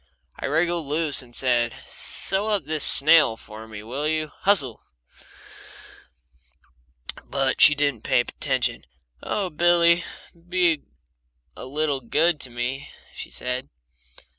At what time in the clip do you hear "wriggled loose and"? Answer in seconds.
0.47-1.31